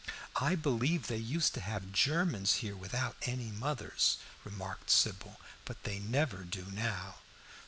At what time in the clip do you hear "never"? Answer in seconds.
5.99-6.37